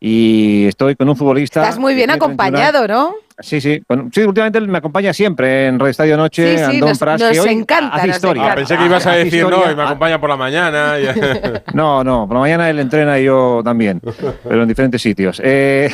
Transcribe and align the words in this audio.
y 0.00 0.66
estoy 0.66 0.94
con 0.96 1.08
un 1.08 1.16
futbolista. 1.16 1.62
Estás 1.62 1.78
muy 1.78 1.94
bien 1.94 2.10
acompañado, 2.10 2.86
¿no? 2.86 3.14
Sí, 3.40 3.60
sí. 3.60 3.80
sí, 4.12 4.20
últimamente 4.22 4.60
me 4.60 4.78
acompaña 4.78 5.12
siempre 5.12 5.66
en 5.68 5.78
Radio 5.78 5.90
Estadio 5.92 6.16
Noche, 6.16 6.52
sí, 6.52 6.58
sí, 6.58 6.62
Andón 6.64 6.88
nos, 6.90 6.98
Pras, 6.98 7.20
nos 7.20 7.30
que 7.30 7.40
hoy 7.40 7.48
encanta, 7.50 7.96
hace 7.96 8.06
nos 8.08 8.16
historia. 8.16 8.42
encanta. 8.42 8.52
Ah, 8.52 8.56
pensé 8.56 8.76
que 8.76 8.84
ibas 8.84 9.06
a 9.06 9.12
decir 9.12 9.34
historia. 9.34 9.58
no 9.66 9.72
y 9.72 9.76
me 9.76 9.82
acompaña 9.84 10.20
por 10.20 10.30
la 10.30 10.36
mañana. 10.36 10.94
y- 10.98 11.06
No, 11.74 12.02
no, 12.02 12.26
por 12.26 12.34
la 12.34 12.40
mañana 12.40 12.68
él 12.70 12.80
entrena 12.80 13.18
y 13.20 13.24
yo 13.24 13.60
también, 13.64 14.00
pero 14.42 14.62
en 14.62 14.68
diferentes 14.68 15.00
sitios. 15.00 15.40
Eh, 15.44 15.88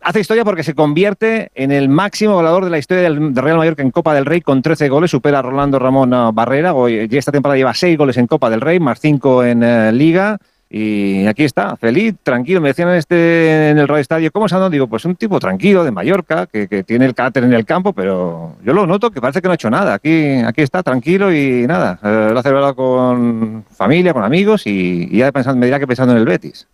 hace 0.00 0.20
historia 0.20 0.44
porque 0.44 0.62
se 0.62 0.74
convierte 0.74 1.50
en 1.56 1.72
el 1.72 1.88
máximo 1.88 2.34
goleador 2.34 2.64
de 2.64 2.70
la 2.70 2.78
historia 2.78 3.02
del 3.02 3.34
Real 3.34 3.56
Mallorca 3.58 3.82
en 3.82 3.90
Copa 3.90 4.14
del 4.14 4.24
Rey 4.24 4.40
con 4.40 4.62
13 4.62 4.88
goles, 4.88 5.10
supera 5.10 5.40
a 5.40 5.42
Rolando 5.42 5.80
Ramón 5.80 6.10
Barrera, 6.34 6.72
hoy, 6.72 7.08
esta 7.10 7.32
temporada 7.32 7.56
lleva 7.56 7.74
6 7.74 7.98
goles 7.98 8.16
en 8.16 8.28
Copa 8.28 8.48
del 8.48 8.60
Rey, 8.60 8.78
más 8.78 9.00
5 9.00 9.42
en 9.44 9.62
eh, 9.64 9.92
Liga. 9.92 10.38
Y 10.68 11.26
aquí 11.26 11.44
está, 11.44 11.76
feliz, 11.76 12.16
tranquilo. 12.22 12.60
Me 12.60 12.68
decían 12.68 12.88
en, 12.88 12.96
este, 12.96 13.70
en 13.70 13.78
el 13.78 13.86
radio 13.86 14.00
estadio, 14.00 14.32
¿cómo 14.32 14.48
se 14.48 14.56
anda? 14.56 14.68
Digo, 14.68 14.88
pues 14.88 15.04
un 15.04 15.14
tipo 15.14 15.38
tranquilo 15.38 15.84
de 15.84 15.92
Mallorca, 15.92 16.46
que, 16.46 16.66
que 16.66 16.82
tiene 16.82 17.06
el 17.06 17.14
carácter 17.14 17.44
en 17.44 17.52
el 17.52 17.64
campo, 17.64 17.92
pero 17.92 18.56
yo 18.64 18.72
lo 18.72 18.86
noto 18.86 19.10
que 19.10 19.20
parece 19.20 19.40
que 19.40 19.48
no 19.48 19.52
ha 19.52 19.54
hecho 19.54 19.70
nada. 19.70 19.94
Aquí, 19.94 20.38
aquí 20.44 20.62
está, 20.62 20.82
tranquilo 20.82 21.32
y 21.32 21.66
nada. 21.66 21.98
Eh, 22.02 22.30
lo 22.32 22.38
ha 22.38 22.42
celebrado 22.42 22.74
con 22.74 23.64
familia, 23.70 24.12
con 24.12 24.24
amigos 24.24 24.66
y, 24.66 25.08
y 25.10 25.18
ya 25.18 25.30
pensando, 25.30 25.60
me 25.60 25.66
dirá 25.66 25.78
que 25.78 25.86
pensando 25.86 26.12
en 26.14 26.18
el 26.18 26.24
Betis. 26.24 26.66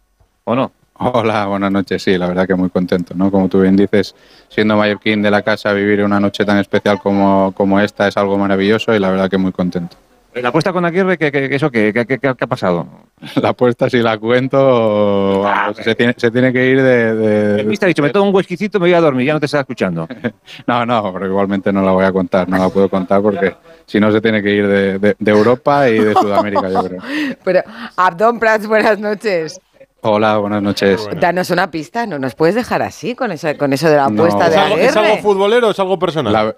¿O 0.45 0.55
no? 0.55 0.73
Hola, 0.95 1.47
buenas 1.47 1.73
noches. 1.73 2.03
Sí, 2.03 2.17
la 2.17 2.29
verdad 2.29 2.47
que 2.47 2.55
muy 2.55 2.71
contento, 2.71 3.15
¿no? 3.15 3.31
Como 3.31 3.49
tú 3.49 3.61
bien 3.61 3.77
dices, 3.77 4.15
siendo 4.49 4.77
mallorquín 4.77 5.21
de 5.21 5.31
la 5.31 5.43
casa, 5.43 5.73
vivir 5.73 6.03
una 6.05 6.21
noche 6.21 6.45
tan 6.45 6.59
especial 6.59 6.99
como, 6.99 7.53
como 7.57 7.81
esta 7.81 8.09
es 8.09 8.17
algo 8.17 8.39
maravilloso 8.39 8.95
y 8.95 8.99
la 8.99 9.11
verdad 9.11 9.29
que 9.29 9.37
muy 9.37 9.53
contento. 9.53 9.97
La 10.35 10.49
apuesta 10.49 10.73
con 10.73 10.83
Aguirre, 10.85 11.19
¿qué, 11.19 11.31
qué, 11.31 11.49
qué- 11.51 11.57
eso 11.57 11.71
qué, 11.71 11.93
¿Qué, 11.93 12.07
qué- 12.07 12.19
qué 12.19 12.29
ha 12.29 12.35
pasado? 12.47 12.87
La 13.43 13.51
apuesta, 13.51 13.91
si 13.91 13.99
la 13.99 14.17
cuento, 14.19 15.41
vamos, 15.43 15.77
se, 15.77 15.95
tiene, 15.95 16.15
se 16.17 16.31
tiene 16.31 16.53
que 16.53 16.67
ir 16.67 16.83
de... 16.83 17.15
de- 17.15 17.61
El 17.61 17.67
mister 17.67 17.87
ha 17.87 17.89
dicho, 17.89 18.03
me 18.03 18.09
tomo 18.11 18.31
un 18.31 18.35
whiskycito, 18.35 18.81
me 18.81 18.87
voy 18.87 18.95
a 18.95 19.01
dormir, 19.01 19.27
ya 19.27 19.35
no 19.35 19.41
te 19.41 19.47
estaba 19.47 19.61
escuchando. 19.61 20.09
No, 20.67 20.87
no, 20.87 21.13
pero 21.13 21.27
igualmente 21.27 21.73
no 21.73 21.83
la 21.83 21.93
voy 21.93 22.05
a 22.05 22.13
contar, 22.13 22.49
no 22.49 22.57
la 22.57 22.69
puedo 22.71 22.89
contar 22.89 23.21
porque 23.21 23.55
si 23.87 24.01
no 24.01 24.11
se 24.11 24.21
tiene 24.23 24.43
que 24.43 24.55
ir 24.55 24.67
de, 24.67 24.99
de- 24.99 25.17
de 25.19 25.31
Europa 25.31 25.89
y 25.91 25.99
de 25.99 26.15
Sudamérica, 26.15 26.69
yo 26.69 26.83
creo. 26.85 27.03
Pero, 27.45 27.63
Abdón 27.97 28.39
Prats, 28.39 28.67
buenas 28.67 28.99
noches. 28.99 29.61
Hola, 30.01 30.39
buenas 30.39 30.63
noches. 30.63 31.09
Danos 31.21 31.51
una 31.51 31.71
pista, 31.71 32.07
no 32.07 32.19
nos 32.19 32.35
puedes 32.35 32.55
dejar 32.55 32.83
así 32.83 33.15
con 33.15 33.31
eso, 33.33 33.57
con 33.59 33.73
eso 33.73 33.89
de 33.89 33.97
la 33.97 34.09
No. 34.09 34.25
apuesta 34.25 34.47
¿Es 34.47 34.53
de 34.53 34.59
algo, 34.59 34.77
es 34.79 34.97
algo 34.97 35.17
futbolero 35.19 35.69
o 35.69 35.71
es 35.73 35.79
algo 35.79 35.99
personal? 35.99 36.33
La- 36.33 36.57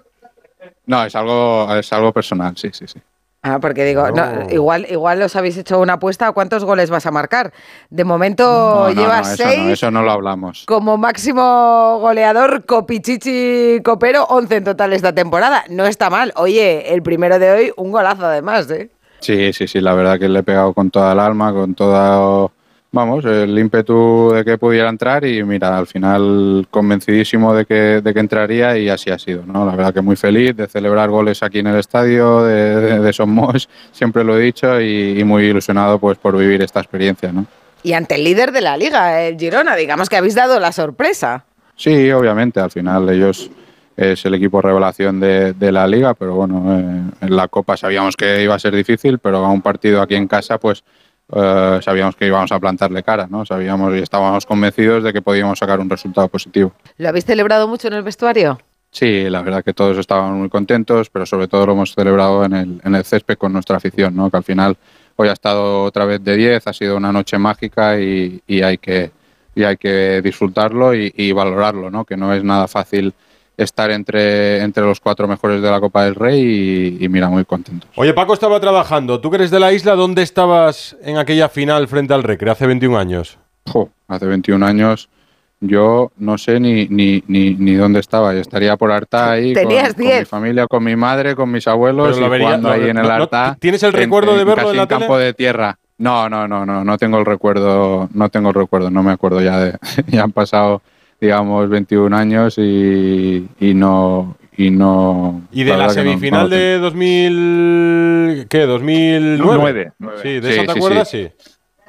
no, 0.87 1.03
es 1.05 1.15
algo, 1.15 1.75
es 1.75 1.91
algo 1.93 2.11
personal, 2.13 2.55
sí, 2.57 2.69
sí, 2.71 2.85
sí. 2.87 2.99
Ah, 3.47 3.59
porque 3.59 3.85
digo, 3.85 4.09
no, 4.09 4.25
No. 4.25 4.49
igual, 4.49 4.87
igual 4.89 5.21
os 5.21 5.35
habéis 5.35 5.55
hecho 5.57 5.79
una 5.79 5.93
apuesta, 5.93 6.31
¿cuántos 6.31 6.65
goles 6.65 6.89
vas 6.89 7.05
a 7.05 7.11
marcar? 7.11 7.53
De 7.91 8.03
momento 8.03 8.43
No, 8.43 8.89
llevas 8.91 9.33
eso 9.39 9.43
seis. 9.47 9.69
eso 9.73 9.91
no 9.91 10.01
lo 10.01 10.09
hablamos. 10.11 10.63
Como 10.65 10.97
máximo 10.97 11.99
goleador, 11.99 12.65
Copichichi 12.65 13.81
Copero, 13.83 14.23
11 14.29 14.55
en 14.55 14.63
total 14.63 14.93
esta 14.93 15.13
temporada. 15.13 15.63
No 15.69 15.85
está 15.85 16.09
mal. 16.09 16.33
Oye, 16.37 16.91
el 16.91 17.03
primero 17.03 17.37
de 17.37 17.51
hoy, 17.51 17.71
un 17.77 17.91
golazo 17.91 18.25
además, 18.25 18.67
¿eh? 18.71 18.89
Sí, 19.19 19.53
sí, 19.53 19.67
sí, 19.67 19.79
la 19.79 19.93
verdad 19.93 20.17
que 20.17 20.27
le 20.27 20.39
he 20.39 20.43
pegado 20.43 20.73
con 20.73 20.89
toda 20.89 21.13
el 21.13 21.19
alma, 21.19 21.53
con 21.53 21.75
todo, 21.75 22.51
vamos, 22.95 23.25
el 23.25 23.59
ímpetu 23.59 24.31
de 24.33 24.45
que 24.45 24.57
pudiera 24.57 24.89
entrar 24.89 25.25
y 25.25 25.43
mira, 25.43 25.77
al 25.77 25.85
final 25.85 26.65
convencidísimo 26.71 27.53
de 27.53 27.65
que, 27.65 28.01
de 28.01 28.13
que 28.13 28.19
entraría 28.19 28.77
y 28.77 28.87
así 28.87 29.11
ha 29.11 29.19
sido, 29.19 29.45
¿no? 29.45 29.65
La 29.65 29.75
verdad 29.75 29.93
que 29.93 30.01
muy 30.01 30.15
feliz 30.15 30.55
de 30.55 30.65
celebrar 30.67 31.09
goles 31.09 31.43
aquí 31.43 31.59
en 31.59 31.67
el 31.67 31.77
estadio 31.77 32.43
de, 32.43 32.79
de, 32.79 32.99
de 32.99 33.13
Somos, 33.13 33.67
siempre 33.91 34.23
lo 34.23 34.37
he 34.37 34.41
dicho 34.41 34.79
y, 34.79 35.19
y 35.19 35.23
muy 35.25 35.43
ilusionado 35.43 35.99
pues 35.99 36.17
por 36.17 36.37
vivir 36.37 36.61
esta 36.61 36.79
experiencia, 36.79 37.31
¿no? 37.31 37.45
Y 37.83 37.93
ante 37.93 38.15
el 38.15 38.23
líder 38.23 38.51
de 38.51 38.61
la 38.61 38.77
liga, 38.77 39.21
el 39.21 39.37
Girona, 39.37 39.75
digamos 39.75 40.09
que 40.09 40.15
habéis 40.15 40.33
dado 40.33 40.59
la 40.59 40.71
sorpresa. 40.71 41.45
Sí, 41.75 42.09
obviamente, 42.11 42.59
al 42.59 42.71
final 42.71 43.07
ellos 43.09 43.51
es 43.97 44.25
el 44.25 44.33
equipo 44.33 44.61
revelación 44.61 45.19
de, 45.19 45.53
de 45.53 45.71
la 45.71 45.85
liga, 45.85 46.13
pero 46.13 46.33
bueno, 46.33 46.79
eh, 46.79 47.25
en 47.25 47.35
la 47.35 47.47
Copa 47.49 47.77
sabíamos 47.77 48.15
que 48.15 48.41
iba 48.41 48.55
a 48.55 48.59
ser 48.59 48.73
difícil, 48.73 49.19
pero 49.19 49.45
a 49.45 49.51
un 49.51 49.61
partido 49.61 50.01
aquí 50.01 50.15
en 50.15 50.27
casa, 50.27 50.57
pues 50.57 50.83
eh, 51.33 51.79
sabíamos 51.81 52.15
que 52.15 52.27
íbamos 52.27 52.51
a 52.51 52.59
plantarle 52.59 53.03
cara, 53.03 53.27
¿no? 53.29 53.45
Sabíamos 53.45 53.95
y 53.95 53.99
estábamos 53.99 54.45
convencidos 54.45 55.03
de 55.03 55.13
que 55.13 55.21
podíamos 55.21 55.59
sacar 55.59 55.79
un 55.79 55.89
resultado 55.89 56.27
positivo. 56.27 56.73
¿Lo 56.97 57.09
habéis 57.09 57.25
celebrado 57.25 57.67
mucho 57.67 57.87
en 57.87 57.93
el 57.93 58.03
vestuario? 58.03 58.59
Sí, 58.91 59.29
la 59.29 59.41
verdad 59.41 59.63
que 59.63 59.73
todos 59.73 59.97
estábamos 59.97 60.37
muy 60.37 60.49
contentos, 60.49 61.09
pero 61.09 61.25
sobre 61.25 61.47
todo 61.47 61.65
lo 61.65 61.73
hemos 61.73 61.93
celebrado 61.93 62.45
en 62.45 62.53
el, 62.53 62.81
en 62.83 62.95
el 62.95 63.03
césped 63.03 63.37
con 63.37 63.51
nuestra 63.51 63.77
afición, 63.77 64.15
¿no? 64.15 64.29
Que 64.31 64.37
al 64.37 64.43
final 64.43 64.77
hoy 65.17 65.27
ha 65.27 65.33
estado 65.33 65.83
otra 65.83 66.05
vez 66.05 66.23
de 66.23 66.37
10, 66.37 66.67
ha 66.67 66.73
sido 66.73 66.95
una 66.95 67.11
noche 67.11 67.37
mágica 67.37 67.99
y, 67.99 68.41
y 68.47 68.61
hay 68.61 68.77
que 68.77 69.11
y 69.57 69.63
hay 69.63 69.77
que 69.77 70.21
disfrutarlo 70.21 70.93
y, 70.93 71.13
y 71.15 71.31
valorarlo, 71.31 71.89
¿no? 71.89 72.03
Que 72.03 72.17
no 72.17 72.33
es 72.33 72.43
nada 72.43 72.67
fácil 72.67 73.13
estar 73.57 73.91
entre, 73.91 74.61
entre 74.61 74.83
los 74.83 74.99
cuatro 74.99 75.27
mejores 75.27 75.61
de 75.61 75.69
la 75.71 75.79
Copa 75.79 76.03
del 76.05 76.15
Rey 76.15 76.97
y, 76.99 77.03
y 77.05 77.09
mira, 77.09 77.29
muy 77.29 77.45
contentos. 77.45 77.89
Oye, 77.95 78.13
Paco 78.13 78.33
estaba 78.33 78.59
trabajando. 78.59 79.19
¿Tú 79.21 79.29
que 79.29 79.37
eres 79.37 79.51
de 79.51 79.59
la 79.59 79.71
isla? 79.73 79.95
¿Dónde 79.95 80.21
estabas 80.23 80.95
en 81.03 81.17
aquella 81.17 81.49
final 81.49 81.87
frente 81.87 82.13
al 82.13 82.23
Recre 82.23 82.51
hace 82.51 82.67
21 82.67 82.97
años? 82.97 83.37
Jo, 83.67 83.89
hace 84.07 84.25
21 84.25 84.65
años 84.65 85.09
yo 85.61 86.11
no 86.17 86.37
sé 86.37 86.59
ni, 86.59 86.85
ni, 86.89 87.23
ni, 87.27 87.53
ni 87.55 87.73
dónde 87.75 87.99
estaba. 88.01 88.33
Yo 88.33 88.41
estaría 88.41 88.75
por 88.77 88.91
Arta 88.91 89.31
ahí 89.31 89.53
con, 89.53 89.63
Tenías 89.63 89.93
con 89.93 90.03
mi 90.05 90.11
10. 90.11 90.27
familia, 90.29 90.67
con 90.67 90.83
mi 90.83 90.95
madre, 90.95 91.33
con 91.35 91.49
mis 91.49 91.67
abuelos 91.67 92.15
Pero 92.15 92.27
y 92.27 92.29
vería- 92.29 92.47
jugando 92.47 92.69
ahí 92.71 92.81
en 92.89 92.97
el 92.97 93.03
no- 93.03 93.03
no- 93.03 93.13
Arta. 93.23 93.57
¿tienes 93.59 93.81
el 93.83 93.89
en- 93.95 94.01
recuerdo 94.01 94.33
de 94.37 94.43
verlo 94.43 94.55
casi 94.55 94.69
en 94.71 94.77
la 94.77 94.87
campo 94.87 95.13
tele? 95.13 95.25
de 95.25 95.33
tierra. 95.33 95.77
No, 95.97 96.27
no, 96.29 96.45
no, 96.45 96.65
no, 96.65 96.83
no 96.83 96.97
tengo 96.97 97.17
el 97.19 97.25
recuerdo, 97.25 98.09
no 98.13 98.27
tengo 98.29 98.49
el 98.49 98.55
recuerdo, 98.55 98.91
no 98.91 99.01
me 99.01 99.13
acuerdo 99.13 99.41
ya 99.41 99.57
de, 99.59 99.77
ya 100.07 100.23
han 100.23 100.33
pasado, 100.33 100.81
digamos, 101.25 101.69
21 101.69 102.13
años 102.13 102.57
y, 102.57 103.47
y 103.59 103.73
no, 103.73 104.35
y 104.57 104.71
no. 104.71 105.41
¿Y 105.51 105.63
de 105.63 105.75
la, 105.77 105.85
no- 105.87 105.89
semifinal 105.91 106.43
no 106.43 106.47
lo 106.49 106.55
de 106.55 106.79
2000... 106.79 108.47
¿Qué? 108.49 108.67
¿2009? 108.67 109.37
Nueve. 109.99 110.19
Sí, 110.21 110.39
¿de 110.39 110.51
Sí, 110.53 110.59
eso 110.59 110.65
te 110.65 110.71
sí, 110.73 110.77
acuerdas? 110.79 111.09
sí. 111.09 111.29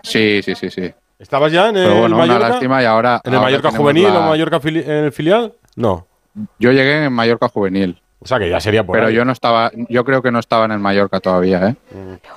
Sí. 0.02 0.40
Sí, 0.42 0.54
sí, 0.54 0.70
sí. 0.70 0.92
¿Estabas 1.18 1.50
ya 1.50 1.68
en 1.70 1.76
el 1.76 1.84
Pero 1.84 2.00
bueno, 2.00 2.16
una 2.16 2.26
Mallorca? 2.26 2.48
lástima 2.50 2.82
y 2.82 2.84
ahora. 2.84 3.20
¿En 3.24 3.32
el 3.32 3.38
ahora 3.38 3.46
Mallorca 3.50 3.70
juvenil 3.70 4.04
la- 4.04 4.18
o 4.18 4.28
Mallorca 4.28 4.60
fili- 4.60 4.82
en 4.84 5.04
el 5.04 5.12
filial? 5.12 5.52
No. 5.74 6.06
Yo 6.58 6.70
llegué 6.72 7.04
en 7.04 7.12
Mallorca 7.12 7.48
juvenil, 7.48 7.98
O 8.20 8.26
sea 8.26 8.38
que 8.38 8.50
ya 8.50 8.60
sería 8.60 8.84
por 8.84 8.94
pero 8.94 9.08
ahí. 9.08 9.14
yo 9.14 9.24
no 9.24 9.32
estaba, 9.32 9.70
yo 9.88 10.04
creo 10.04 10.20
que 10.22 10.30
no 10.30 10.38
estaba 10.38 10.66
en 10.66 10.72
el 10.72 10.78
Mallorca 10.78 11.18
todavía, 11.20 11.68
¿eh? 11.68 11.76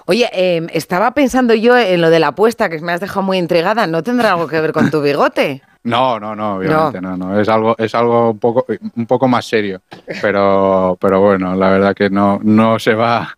Oye, 0.06 0.30
eh, 0.34 0.66
estaba 0.72 1.14
pensando 1.14 1.54
yo 1.54 1.78
en 1.78 2.00
lo 2.00 2.10
de 2.10 2.20
la 2.20 2.28
apuesta, 2.30 2.70
que 2.70 2.80
me 2.80 2.94
has 2.94 3.02
dejado 3.02 3.24
muy 3.24 3.38
intrigada. 3.38 3.88
¿No 3.88 4.02
tendrá 4.02 4.32
algo 4.32 4.48
que 4.48 4.62
ver 4.62 4.72
con 4.72 4.90
tu 4.90 5.02
bigote? 5.02 5.62
No, 5.90 6.20
no, 6.20 6.36
no, 6.36 6.56
obviamente 6.58 7.02
no, 7.02 7.18
no. 7.18 7.40
Es 7.40 7.50
algo, 7.50 7.76
es 7.78 7.94
algo 7.96 8.32
un 8.32 8.40
poco, 8.40 8.66
un 8.96 9.06
poco 9.06 9.28
más 9.28 9.46
serio. 9.46 9.82
Pero, 10.22 10.98
pero 11.00 11.22
bueno, 11.22 11.56
la 11.56 11.70
verdad 11.70 11.96
que 11.96 12.10
no, 12.10 12.40
no 12.44 12.80
se 12.80 12.94
va 12.94 13.36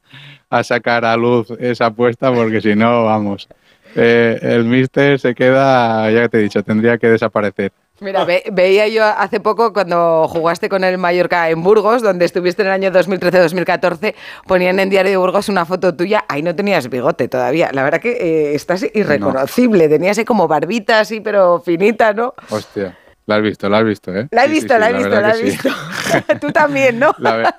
a 0.50 0.64
sacar 0.64 1.06
a 1.06 1.16
luz 1.16 1.50
esa 1.60 1.88
apuesta 1.88 2.32
porque 2.34 2.62
si 2.62 2.76
no, 2.76 3.06
vamos. 3.06 3.48
eh, 3.96 4.38
el 4.42 4.66
mister 4.66 5.20
se 5.20 5.34
queda, 5.36 6.10
ya 6.12 6.28
te 6.30 6.40
he 6.40 6.42
dicho, 6.42 6.64
tendría 6.64 6.98
que 6.98 7.08
desaparecer. 7.08 7.72
Mira, 8.02 8.26
ve- 8.26 8.44
veía 8.52 8.88
yo 8.88 9.06
hace 9.06 9.40
poco 9.40 9.72
cuando 9.74 10.28
jugaste 10.28 10.70
con 10.70 10.84
el 10.84 10.98
Mallorca 10.98 11.50
en 11.52 11.62
Burgos, 11.62 12.02
donde 12.02 12.26
estuviste 12.26 12.64
en 12.64 12.70
el 12.70 12.74
año 12.74 12.92
2013-2014, 12.92 14.16
ponían 14.48 14.80
en 14.80 14.90
Diario 14.90 15.12
de 15.12 15.18
Burgos 15.18 15.50
una 15.50 15.66
foto 15.66 15.96
tuya, 15.96 16.26
ahí 16.28 16.42
no 16.42 16.56
tenías 16.56 16.90
bigote 16.90 17.28
todavía. 17.28 17.70
La 17.74 17.84
verdad 17.84 18.02
que 18.02 18.12
eh, 18.14 18.56
estás 18.56 18.84
irreconocible, 18.94 19.88
tenías 19.88 20.18
ahí 20.18 20.26
como 20.26 20.48
barbita 20.48 21.00
así, 21.02 21.20
pero 21.22 21.60
finita, 21.64 22.12
¿no? 22.12 22.34
Hostia, 22.50 22.98
la 23.28 23.36
has 23.36 23.42
visto, 23.44 23.70
la 23.70 23.78
has 23.78 23.86
visto, 23.86 24.12
¿eh? 24.16 24.28
La 24.32 24.46
he 24.46 24.48
Sí, 24.48 24.54
visto, 24.54 24.74
sí, 24.74 24.80
la 24.80 24.90
he 24.90 24.94
visto, 24.94 25.22
la 25.22 25.36
he 25.36 25.44
visto. 25.44 25.70
Tú 26.42 26.52
también, 26.52 26.98
¿no? 26.98 27.14
La 27.20 27.54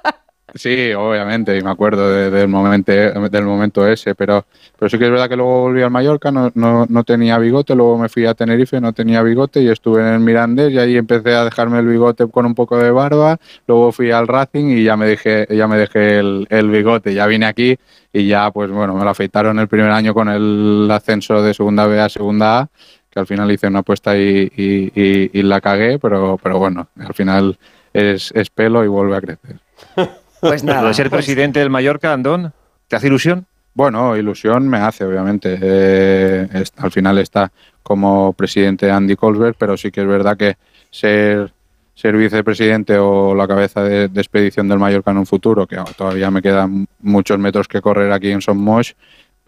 Sí, 0.55 0.93
obviamente, 0.93 1.57
y 1.57 1.63
me 1.63 1.71
acuerdo 1.71 2.11
de- 2.13 2.31
del, 2.31 2.47
momento, 2.47 2.93
del 2.93 3.45
momento 3.45 3.89
ese, 3.89 4.15
pero, 4.15 4.45
pero 4.79 4.91
sí 4.91 4.99
que 4.99 5.07
es 5.07 5.11
verdad 5.11 5.27
que 5.29 5.37
luego 5.37 5.63
volví 5.63 5.81
al 5.81 5.91
Mallorca, 5.91 6.31
no, 6.31 6.53
no, 6.55 6.85
no 6.91 7.05
tenía 7.05 7.39
bigote, 7.39 7.75
luego 7.75 7.97
me 7.97 8.11
fui 8.11 8.27
a 8.27 8.35
Tenerife, 8.35 8.79
no 8.79 8.93
tenía 8.93 9.23
bigote 9.23 9.63
y 9.63 9.69
estuve 9.69 10.03
en 10.03 10.09
el 10.09 10.21
Mirandés 10.21 10.71
y 10.73 10.79
ahí 10.79 10.97
empecé 10.99 11.35
a 11.35 11.45
dejarme 11.45 11.79
el 11.79 11.87
bigote 11.87 12.29
con 12.29 12.45
un 12.45 12.55
poco 12.55 12.77
de 12.77 12.91
barba, 12.91 13.39
luego 13.67 13.93
fui 13.93 14.11
al 14.11 14.29
Racing 14.29 14.67
y 14.77 14.85
ya 14.85 14.95
me 14.99 15.07
dejé, 15.07 15.47
ya 15.49 15.67
me 15.67 15.79
dejé 15.79 16.19
el, 16.19 16.71
bigote, 16.71 17.15
ya 17.15 17.27
vine 17.27 17.47
aquí 17.47 17.79
y 18.13 18.27
ya 18.27 18.51
pues 18.51 18.71
bueno, 18.71 18.95
me 18.95 19.05
lo 19.05 19.11
afeitaron 19.11 19.59
el 19.59 19.69
primer 19.69 19.91
año 19.91 20.13
con 20.13 20.29
el 20.29 20.87
ascenso 20.91 21.43
de 21.43 21.55
segunda 21.55 21.87
B 21.87 21.99
a 21.99 22.11
segunda 22.11 22.59
A, 22.61 22.69
que 23.11 23.21
al 23.21 23.27
final 23.27 23.51
hice 23.51 23.69
una 23.69 23.79
apuesta 23.79 24.19
y 24.19 25.31
la 25.35 25.63
cagué, 25.63 25.99
pero, 25.99 26.39
pero 26.43 26.59
bueno, 26.59 26.89
al 26.99 27.15
final 27.15 27.57
es, 27.95 28.33
es 28.35 28.51
pelo 28.51 28.85
y 28.85 28.89
vuelve 28.89 29.17
a 29.17 29.21
crecer. 29.23 29.57
Pues 30.49 30.65
nada. 30.65 30.89
de 30.89 30.95
ser 30.95 31.09
pues- 31.09 31.25
presidente 31.25 31.61
del 31.61 31.71
Mallorca, 31.71 32.13
Andón, 32.13 32.53
¿te 32.89 32.97
hace 32.97 33.07
ilusión? 33.07 33.47
Bueno, 33.75 34.17
ilusión 34.17 34.69
me 34.69 34.79
hace, 34.79 35.05
obviamente. 35.05 35.57
Eh, 35.61 36.49
es- 36.53 36.73
al 36.77 36.91
final 36.91 37.17
está 37.19 37.51
como 37.83 38.33
presidente 38.35 38.91
Andy 38.91 39.17
Colbert, 39.17 39.57
pero 39.59 39.77
sí 39.77 39.91
que 39.91 40.03
es 40.03 40.07
verdad 40.07 40.37
que 40.37 40.57
ser, 40.91 41.53
ser 41.95 42.17
vicepresidente 42.17 42.99
o 42.99 43.35
la 43.35 43.47
cabeza 43.49 43.83
de, 43.83 44.09
de 44.09 44.21
expedición 44.21 44.69
del 44.69 44.79
Mallorca 44.79 45.11
en 45.13 45.19
un 45.19 45.27
futuro, 45.27 45.67
que 45.67 45.79
todavía 45.97 46.31
me 46.31 46.43
quedan 46.43 46.87
muchos 47.01 47.39
metros 47.39 47.67
que 47.69 47.81
correr 47.81 48.13
aquí 48.13 48.31
en 48.31 48.43
Somos, 48.43 48.95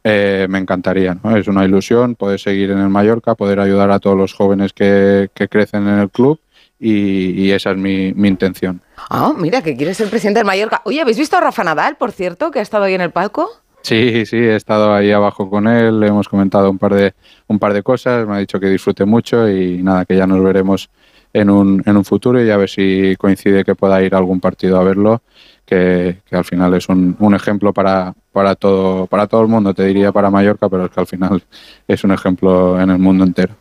eh, 0.04 0.46
me 0.48 0.58
encantaría. 0.58 1.18
¿no? 1.22 1.36
Es 1.36 1.48
una 1.48 1.64
ilusión 1.64 2.14
poder 2.14 2.38
seguir 2.38 2.70
en 2.70 2.78
el 2.78 2.88
Mallorca, 2.88 3.34
poder 3.34 3.60
ayudar 3.60 3.90
a 3.90 3.98
todos 3.98 4.16
los 4.16 4.32
jóvenes 4.32 4.72
que, 4.72 5.28
que 5.34 5.48
crecen 5.48 5.86
en 5.88 5.98
el 5.98 6.10
club 6.10 6.38
y, 6.78 7.42
y 7.42 7.50
esa 7.52 7.72
es 7.72 7.76
mi, 7.76 8.12
mi 8.14 8.28
intención. 8.28 8.80
Ah, 9.10 9.32
mira, 9.36 9.62
que 9.62 9.76
quieres 9.76 9.96
ser 9.96 10.08
presidente 10.08 10.40
del 10.40 10.46
Mallorca. 10.46 10.82
Oye, 10.84 11.00
¿habéis 11.00 11.18
visto 11.18 11.36
a 11.36 11.40
Rafa 11.40 11.64
Nadal, 11.64 11.96
por 11.96 12.12
cierto, 12.12 12.50
que 12.50 12.58
ha 12.58 12.62
estado 12.62 12.84
ahí 12.84 12.94
en 12.94 13.00
el 13.00 13.10
palco? 13.10 13.50
Sí, 13.82 14.24
sí, 14.24 14.36
he 14.36 14.56
estado 14.56 14.94
ahí 14.94 15.12
abajo 15.12 15.50
con 15.50 15.68
él, 15.68 16.00
le 16.00 16.06
hemos 16.06 16.26
comentado 16.26 16.70
un 16.70 16.78
par 16.78 16.94
de, 16.94 17.12
un 17.48 17.58
par 17.58 17.74
de 17.74 17.82
cosas, 17.82 18.26
me 18.26 18.34
ha 18.34 18.38
dicho 18.38 18.58
que 18.58 18.68
disfrute 18.68 19.04
mucho 19.04 19.46
y 19.46 19.82
nada, 19.82 20.06
que 20.06 20.16
ya 20.16 20.26
nos 20.26 20.42
veremos 20.42 20.88
en 21.34 21.50
un, 21.50 21.82
en 21.84 21.96
un 21.96 22.04
futuro 22.04 22.42
y 22.42 22.50
a 22.50 22.56
ver 22.56 22.70
si 22.70 23.14
coincide 23.18 23.62
que 23.62 23.74
pueda 23.74 24.02
ir 24.02 24.14
a 24.14 24.18
algún 24.18 24.40
partido 24.40 24.80
a 24.80 24.84
verlo, 24.84 25.22
que, 25.64 26.18
que 26.28 26.36
al 26.36 26.44
final 26.44 26.74
es 26.74 26.88
un, 26.88 27.16
un 27.18 27.34
ejemplo 27.34 27.72
para, 27.72 28.14
para, 28.32 28.54
todo, 28.54 29.06
para 29.06 29.26
todo 29.26 29.42
el 29.42 29.48
mundo, 29.48 29.72
te 29.74 29.84
diría 29.84 30.12
para 30.12 30.30
Mallorca, 30.30 30.68
pero 30.68 30.86
es 30.86 30.90
que 30.90 31.00
al 31.00 31.06
final 31.06 31.42
es 31.88 32.04
un 32.04 32.12
ejemplo 32.12 32.80
en 32.80 32.90
el 32.90 32.98
mundo 32.98 33.24
entero. 33.24 33.54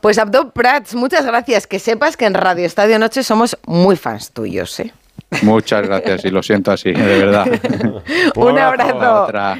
Pues 0.00 0.18
Abdo 0.18 0.50
Prats, 0.50 0.94
muchas 0.94 1.26
gracias. 1.26 1.66
Que 1.66 1.78
sepas 1.78 2.16
que 2.16 2.26
en 2.26 2.34
Radio 2.34 2.64
Estadio 2.64 2.98
Noche 2.98 3.22
somos 3.22 3.58
muy 3.66 3.96
fans 3.96 4.30
tuyos, 4.32 4.80
¿eh? 4.80 4.92
Muchas 5.42 5.82
gracias 5.82 6.24
y 6.24 6.30
lo 6.30 6.42
siento 6.42 6.72
así, 6.72 6.92
de 6.92 7.18
verdad. 7.18 7.46
Un 8.36 8.58
abrazo. 8.58 9.24
Otra. 9.24 9.58